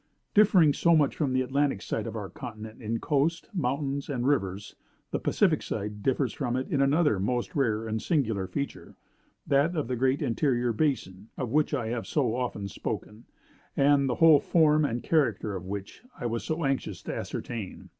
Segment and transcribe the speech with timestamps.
[0.33, 4.75] "Differing so much from the Atlantic side of our continent in coast, mountains, and rivers,
[5.11, 8.95] the Pacific side differs from it in another most rare and singular feature
[9.45, 13.25] that of the Great interior Basin, of which I have so often spoken,
[13.77, 17.89] and the whole form and character of which I was so anxious to ascertain.